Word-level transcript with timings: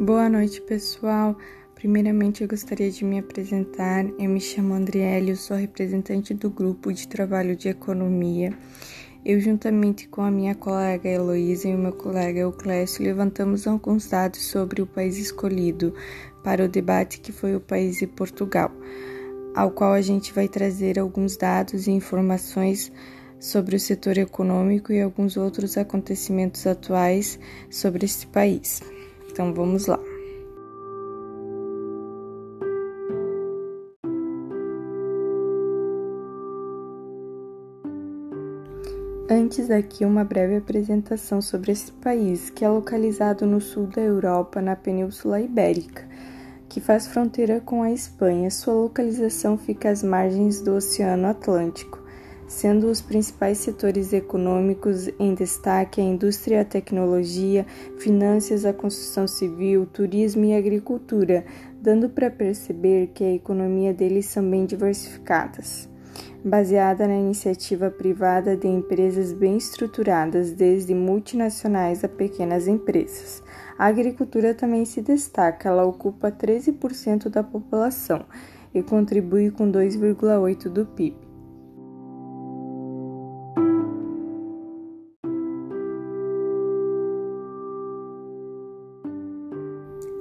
Boa 0.00 0.28
noite, 0.28 0.60
pessoal. 0.60 1.34
Primeiramente, 1.74 2.42
eu 2.42 2.48
gostaria 2.48 2.90
de 2.90 3.02
me 3.02 3.18
apresentar. 3.18 4.04
Eu 4.18 4.28
me 4.28 4.42
chamo 4.42 4.74
Andriele, 4.74 5.30
eu 5.30 5.36
sou 5.36 5.56
representante 5.56 6.34
do 6.34 6.50
grupo 6.50 6.92
de 6.92 7.08
trabalho 7.08 7.56
de 7.56 7.70
economia. 7.70 8.52
Eu, 9.24 9.40
juntamente 9.40 10.06
com 10.06 10.20
a 10.20 10.30
minha 10.30 10.54
colega 10.54 11.08
Heloísa 11.08 11.68
e 11.68 11.74
o 11.74 11.78
meu 11.78 11.94
colega 11.94 12.40
Euclésio, 12.40 13.04
levantamos 13.04 13.66
alguns 13.66 14.06
dados 14.06 14.42
sobre 14.42 14.82
o 14.82 14.86
país 14.86 15.16
escolhido 15.16 15.94
para 16.44 16.62
o 16.62 16.68
debate 16.68 17.18
que 17.18 17.32
foi 17.32 17.56
o 17.56 17.60
país 17.60 17.96
de 17.96 18.06
Portugal, 18.06 18.70
ao 19.54 19.70
qual 19.70 19.94
a 19.94 20.02
gente 20.02 20.30
vai 20.30 20.46
trazer 20.46 20.98
alguns 20.98 21.38
dados 21.38 21.86
e 21.86 21.90
informações 21.90 22.92
sobre 23.40 23.76
o 23.76 23.80
setor 23.80 24.18
econômico 24.18 24.92
e 24.92 25.00
alguns 25.00 25.38
outros 25.38 25.78
acontecimentos 25.78 26.66
atuais 26.66 27.40
sobre 27.70 28.04
este 28.04 28.26
país. 28.26 28.82
Então 29.36 29.52
vamos 29.52 29.84
lá. 29.84 30.00
Antes 39.28 39.70
aqui 39.70 40.06
uma 40.06 40.24
breve 40.24 40.56
apresentação 40.56 41.42
sobre 41.42 41.72
esse 41.72 41.92
país, 41.92 42.48
que 42.48 42.64
é 42.64 42.68
localizado 42.70 43.44
no 43.44 43.60
sul 43.60 43.86
da 43.88 44.00
Europa, 44.00 44.62
na 44.62 44.74
Península 44.74 45.38
Ibérica, 45.38 46.08
que 46.66 46.80
faz 46.80 47.06
fronteira 47.06 47.60
com 47.60 47.82
a 47.82 47.92
Espanha. 47.92 48.50
Sua 48.50 48.72
localização 48.72 49.58
fica 49.58 49.90
às 49.90 50.02
margens 50.02 50.62
do 50.62 50.76
Oceano 50.76 51.26
Atlântico 51.26 52.05
sendo 52.46 52.88
os 52.88 53.00
principais 53.00 53.58
setores 53.58 54.12
econômicos 54.12 55.08
em 55.18 55.34
destaque 55.34 56.00
a 56.00 56.04
indústria 56.04 56.60
a 56.60 56.64
tecnologia, 56.64 57.66
finanças, 57.98 58.64
a 58.64 58.72
construção 58.72 59.26
civil, 59.26 59.86
turismo 59.86 60.44
e 60.44 60.54
agricultura, 60.54 61.44
dando 61.80 62.08
para 62.08 62.30
perceber 62.30 63.08
que 63.14 63.24
a 63.24 63.32
economia 63.32 63.92
deles 63.92 64.26
são 64.26 64.48
bem 64.48 64.64
diversificadas. 64.64 65.88
Baseada 66.44 67.08
na 67.08 67.16
iniciativa 67.16 67.90
privada 67.90 68.56
de 68.56 68.68
empresas 68.68 69.32
bem 69.32 69.56
estruturadas, 69.56 70.52
desde 70.52 70.94
multinacionais 70.94 72.04
a 72.04 72.08
pequenas 72.08 72.68
empresas. 72.68 73.42
A 73.76 73.86
agricultura 73.86 74.54
também 74.54 74.84
se 74.84 75.02
destaca, 75.02 75.68
ela 75.68 75.84
ocupa 75.84 76.30
13% 76.30 77.28
da 77.28 77.42
população 77.42 78.24
e 78.72 78.82
contribui 78.82 79.50
com 79.50 79.70
2,8% 79.70 80.68
do 80.68 80.86
PIB. 80.86 81.25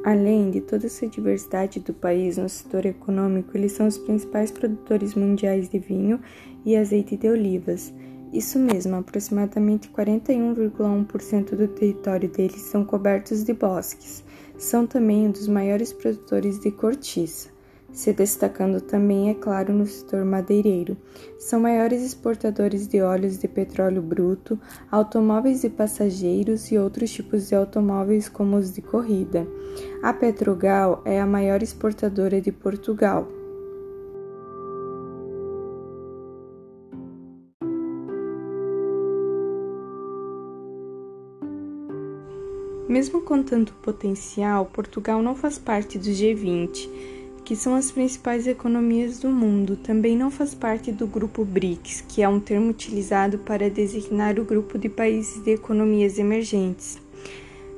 Além 0.06 0.52
de 0.52 0.62
toda 0.62 0.86
essa 0.86 1.08
diversidade 1.08 1.80
do 1.80 1.92
país 1.92 2.38
no 2.38 2.48
setor 2.48 2.86
econômico, 2.86 3.58
eles 3.58 3.72
são 3.72 3.88
os 3.88 3.98
principais 3.98 4.52
produtores 4.52 5.16
mundiais 5.16 5.68
de 5.68 5.80
vinho 5.80 6.20
e 6.64 6.78
azeite 6.78 7.18
de 7.18 7.28
olivas. 7.28 7.92
Isso 8.32 8.60
mesmo, 8.60 8.98
aproximadamente 8.98 9.90
41,1% 9.90 11.56
do 11.56 11.68
território 11.70 12.30
deles 12.30 12.62
são 12.62 12.86
cobertos 12.86 13.44
de 13.44 13.54
bosques. 13.54 14.24
São 14.60 14.86
também 14.86 15.26
um 15.26 15.32
dos 15.32 15.48
maiores 15.48 15.92
produtores 15.92 16.60
de 16.60 16.70
cortiça 16.70 17.55
se 17.96 18.12
destacando 18.12 18.82
também, 18.82 19.30
é 19.30 19.34
claro, 19.34 19.74
no 19.74 19.88
setor 19.88 20.26
madeireiro. 20.26 20.98
São 21.40 21.62
maiores 21.62 22.04
exportadores 22.04 22.88
de 22.88 23.02
óleos 23.02 23.40
de 23.40 23.48
petróleo 23.48 24.02
bruto, 24.02 24.60
automóveis 24.92 25.62
de 25.62 25.70
passageiros 25.70 26.70
e 26.72 26.78
outros 26.78 27.10
tipos 27.10 27.48
de 27.48 27.56
automóveis, 27.56 28.28
como 28.28 28.58
os 28.58 28.74
de 28.74 28.82
corrida. 28.82 29.48
A 30.04 30.12
Petrogal 30.12 31.02
é 31.06 31.22
a 31.22 31.26
maior 31.26 31.64
exportadora 31.64 32.42
de 32.42 32.52
Portugal. 32.52 33.30
Mesmo 42.90 43.22
com 43.22 43.42
tanto 43.42 43.74
potencial, 43.76 44.66
Portugal 44.66 45.22
não 45.22 45.34
faz 45.34 45.58
parte 45.58 45.98
do 45.98 46.10
G20 46.10 47.15
que 47.46 47.56
são 47.56 47.76
as 47.76 47.92
principais 47.92 48.48
economias 48.48 49.20
do 49.20 49.30
mundo, 49.30 49.78
também 49.78 50.18
não 50.18 50.32
faz 50.32 50.56
parte 50.56 50.92
do 50.92 51.06
grupo 51.06 51.46
BRICS, 51.46 52.04
que 52.10 52.24
é 52.24 52.28
um 52.28 52.40
termo 52.40 52.72
utilizado 52.72 53.38
para 53.38 53.70
designar 53.70 54.40
o 54.40 54.44
grupo 54.44 54.80
de 54.80 54.90
países 54.90 55.44
de 55.44 55.52
economias 55.52 56.18
emergentes. 56.18 57.00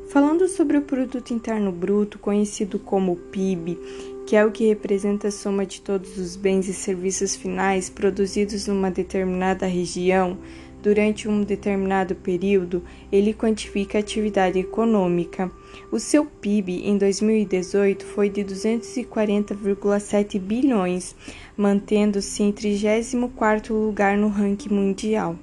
Falando 0.09 0.47
sobre 0.47 0.77
o 0.77 0.81
produto 0.81 1.33
interno 1.33 1.69
bruto, 1.69 2.17
conhecido 2.17 2.79
como 2.79 3.17
PIB, 3.17 3.77
que 4.25 4.37
é 4.37 4.45
o 4.45 4.51
que 4.51 4.67
representa 4.67 5.27
a 5.27 5.31
soma 5.31 5.65
de 5.65 5.81
todos 5.81 6.17
os 6.17 6.37
bens 6.37 6.69
e 6.69 6.73
serviços 6.73 7.35
finais 7.35 7.89
produzidos 7.89 8.67
numa 8.67 8.89
determinada 8.89 9.65
região, 9.65 10.37
durante 10.81 11.27
um 11.27 11.43
determinado 11.43 12.15
período, 12.15 12.81
ele 13.11 13.33
quantifica 13.33 13.97
a 13.97 14.01
atividade 14.01 14.57
econômica. 14.59 15.51
O 15.91 15.99
seu 15.99 16.25
PIB 16.25 16.87
em 16.87 16.97
2018 16.97 18.05
foi 18.05 18.29
de 18.29 18.43
240,7 18.43 20.39
bilhões, 20.39 21.13
mantendo-se 21.55 22.43
em 22.43 22.51
34º 22.51 23.71
lugar 23.71 24.17
no 24.17 24.27
ranking 24.27 24.73
mundial. 24.73 25.37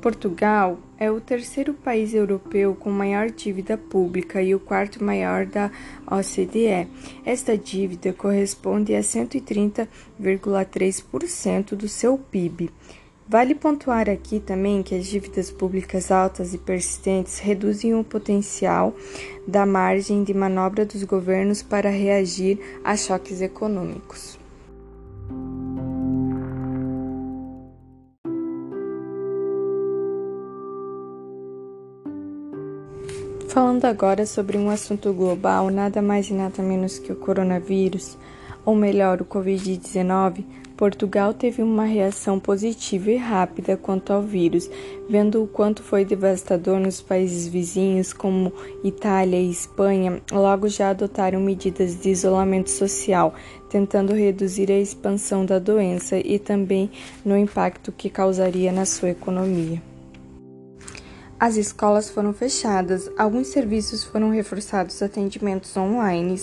Portugal 0.00 0.78
é 0.98 1.10
o 1.10 1.20
terceiro 1.20 1.74
país 1.74 2.14
europeu 2.14 2.74
com 2.74 2.90
maior 2.90 3.30
dívida 3.30 3.76
pública 3.76 4.40
e 4.40 4.54
o 4.54 4.60
quarto 4.60 5.02
maior 5.02 5.44
da 5.44 5.72
OCDE. 6.06 6.86
Esta 7.24 7.58
dívida 7.58 8.12
corresponde 8.12 8.94
a 8.94 9.00
130,3% 9.00 11.74
do 11.74 11.88
seu 11.88 12.16
PIB. 12.16 12.70
Vale 13.28 13.56
pontuar 13.56 14.08
aqui 14.08 14.38
também 14.38 14.84
que 14.84 14.94
as 14.94 15.04
dívidas 15.04 15.50
públicas 15.50 16.12
altas 16.12 16.54
e 16.54 16.58
persistentes 16.58 17.40
reduzem 17.40 17.92
o 17.92 18.04
potencial 18.04 18.94
da 19.48 19.66
margem 19.66 20.22
de 20.22 20.32
manobra 20.32 20.86
dos 20.86 21.02
governos 21.02 21.60
para 21.60 21.90
reagir 21.90 22.60
a 22.84 22.96
choques 22.96 23.40
econômicos. 23.40 24.38
Falando 33.48 33.86
agora 33.86 34.24
sobre 34.24 34.56
um 34.56 34.70
assunto 34.70 35.12
global, 35.12 35.68
nada 35.70 36.00
mais 36.00 36.28
e 36.28 36.34
nada 36.34 36.62
menos 36.62 37.00
que 37.00 37.10
o 37.10 37.16
coronavírus, 37.16 38.16
ou 38.66 38.74
melhor, 38.74 39.22
o 39.22 39.24
Covid-19, 39.24 40.44
Portugal 40.76 41.32
teve 41.32 41.62
uma 41.62 41.84
reação 41.84 42.38
positiva 42.38 43.10
e 43.10 43.16
rápida 43.16 43.78
quanto 43.78 44.12
ao 44.12 44.20
vírus, 44.20 44.68
vendo 45.08 45.42
o 45.42 45.46
quanto 45.46 45.82
foi 45.82 46.04
devastador 46.04 46.78
nos 46.78 47.00
países 47.00 47.48
vizinhos, 47.48 48.12
como 48.12 48.52
Itália 48.84 49.40
e 49.40 49.50
Espanha, 49.50 50.20
logo 50.30 50.68
já 50.68 50.90
adotaram 50.90 51.40
medidas 51.40 51.98
de 51.98 52.10
isolamento 52.10 52.70
social, 52.70 53.34
tentando 53.70 54.12
reduzir 54.12 54.70
a 54.70 54.78
expansão 54.78 55.46
da 55.46 55.58
doença 55.58 56.18
e 56.18 56.38
também 56.38 56.90
no 57.24 57.38
impacto 57.38 57.90
que 57.90 58.10
causaria 58.10 58.70
na 58.70 58.84
sua 58.84 59.10
economia. 59.10 59.95
As 61.38 61.58
escolas 61.58 62.08
foram 62.08 62.32
fechadas, 62.32 63.10
alguns 63.18 63.48
serviços 63.48 64.02
foram 64.02 64.30
reforçados 64.30 65.02
atendimentos 65.02 65.76
online. 65.76 66.34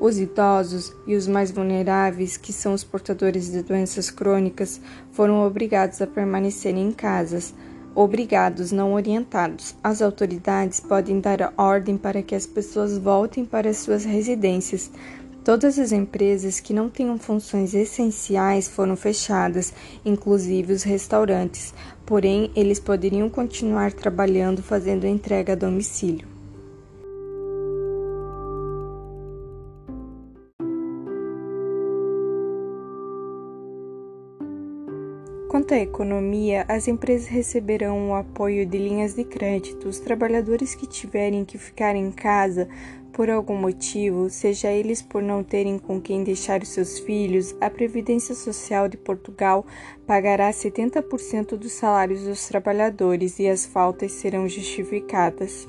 Os 0.00 0.18
idosos 0.18 0.92
e 1.06 1.14
os 1.14 1.28
mais 1.28 1.52
vulneráveis, 1.52 2.36
que 2.36 2.52
são 2.52 2.74
os 2.74 2.82
portadores 2.82 3.52
de 3.52 3.62
doenças 3.62 4.10
crônicas, 4.10 4.80
foram 5.12 5.46
obrigados 5.46 6.02
a 6.02 6.08
permanecerem 6.08 6.88
em 6.88 6.90
casas. 6.90 7.54
Obrigados, 7.94 8.72
não 8.72 8.94
orientados. 8.94 9.76
As 9.80 10.02
autoridades 10.02 10.80
podem 10.80 11.20
dar 11.20 11.52
ordem 11.56 11.96
para 11.96 12.20
que 12.20 12.34
as 12.34 12.44
pessoas 12.44 12.98
voltem 12.98 13.44
para 13.44 13.72
suas 13.72 14.04
residências, 14.04 14.90
Todas 15.44 15.76
as 15.76 15.90
empresas 15.90 16.60
que 16.60 16.72
não 16.72 16.88
tenham 16.88 17.18
funções 17.18 17.74
essenciais 17.74 18.68
foram 18.68 18.94
fechadas, 18.94 19.74
inclusive 20.04 20.72
os 20.72 20.84
restaurantes, 20.84 21.74
porém 22.06 22.52
eles 22.54 22.78
poderiam 22.78 23.28
continuar 23.28 23.92
trabalhando 23.92 24.62
fazendo 24.62 25.04
entrega 25.04 25.54
a 25.54 25.56
domicílio. 25.56 26.28
Quanto 35.48 35.74
à 35.74 35.78
economia, 35.78 36.64
as 36.66 36.88
empresas 36.88 37.26
receberão 37.26 38.08
o 38.08 38.14
apoio 38.14 38.64
de 38.64 38.78
linhas 38.78 39.12
de 39.12 39.22
crédito. 39.22 39.86
Os 39.86 39.98
trabalhadores 39.98 40.74
que 40.74 40.86
tiverem 40.86 41.44
que 41.44 41.58
ficar 41.58 41.94
em 41.94 42.10
casa 42.10 42.68
por 43.12 43.28
algum 43.28 43.56
motivo, 43.56 44.30
seja 44.30 44.70
eles 44.70 45.02
por 45.02 45.22
não 45.22 45.44
terem 45.44 45.78
com 45.78 46.00
quem 46.00 46.24
deixar 46.24 46.62
os 46.62 46.68
seus 46.68 46.98
filhos, 46.98 47.54
a 47.60 47.68
Previdência 47.68 48.34
Social 48.34 48.88
de 48.88 48.96
Portugal 48.96 49.66
pagará 50.06 50.50
70% 50.50 51.56
dos 51.56 51.72
salários 51.72 52.22
dos 52.22 52.48
trabalhadores 52.48 53.38
e 53.38 53.46
as 53.46 53.66
faltas 53.66 54.12
serão 54.12 54.48
justificadas. 54.48 55.68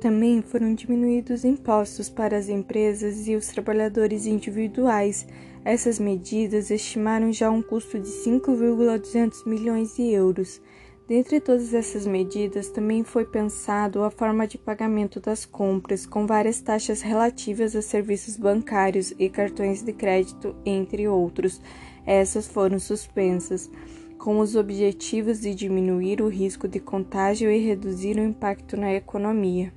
Também 0.00 0.42
foram 0.42 0.74
diminuídos 0.74 1.44
impostos 1.44 2.08
para 2.08 2.36
as 2.36 2.48
empresas 2.48 3.26
e 3.26 3.34
os 3.34 3.48
trabalhadores 3.48 4.26
individuais. 4.26 5.26
Essas 5.64 5.98
medidas 5.98 6.70
estimaram 6.70 7.32
já 7.32 7.50
um 7.50 7.60
custo 7.60 7.98
de 7.98 8.08
5,200 8.08 9.44
milhões 9.44 9.96
de 9.96 10.02
euros. 10.12 10.60
Dentre 11.08 11.40
todas 11.40 11.72
essas 11.72 12.06
medidas, 12.06 12.68
também 12.68 13.02
foi 13.02 13.24
pensado 13.24 14.02
a 14.02 14.10
forma 14.10 14.46
de 14.46 14.58
pagamento 14.58 15.18
das 15.18 15.46
compras, 15.46 16.04
com 16.04 16.26
várias 16.26 16.60
taxas 16.60 17.00
relativas 17.00 17.74
a 17.74 17.80
serviços 17.80 18.36
bancários 18.36 19.14
e 19.18 19.30
cartões 19.30 19.82
de 19.82 19.94
crédito, 19.94 20.54
entre 20.66 21.08
outros. 21.08 21.62
Essas 22.04 22.46
foram 22.46 22.78
suspensas, 22.78 23.70
com 24.18 24.38
os 24.38 24.54
objetivos 24.54 25.40
de 25.40 25.54
diminuir 25.54 26.20
o 26.20 26.28
risco 26.28 26.68
de 26.68 26.78
contágio 26.78 27.50
e 27.50 27.56
reduzir 27.56 28.18
o 28.18 28.22
impacto 28.22 28.76
na 28.76 28.92
economia. 28.92 29.72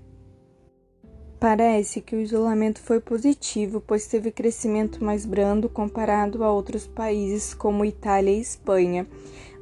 Parece 1.40 2.02
que 2.02 2.14
o 2.14 2.20
isolamento 2.20 2.82
foi 2.82 3.00
positivo, 3.00 3.80
pois 3.80 4.06
teve 4.06 4.32
crescimento 4.32 5.02
mais 5.02 5.26
brando 5.26 5.70
comparado 5.70 6.44
a 6.44 6.52
outros 6.52 6.86
países 6.86 7.54
como 7.54 7.86
Itália 7.86 8.32
e 8.32 8.42
Espanha 8.42 9.08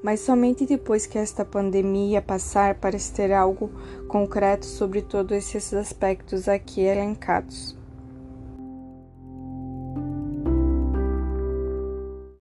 mas 0.04 0.20
somente 0.20 0.66
depois 0.66 1.06
que 1.06 1.18
esta 1.18 1.46
pandemia 1.46 2.22
passar 2.22 2.76
parece 2.76 3.14
ter 3.14 3.32
algo 3.32 3.72
concreto 4.08 4.66
sobre 4.66 5.02
todos 5.02 5.38
esses 5.38 5.74
aspectos 5.74 6.48
aqui 6.48 6.82
elencados. 6.82 7.79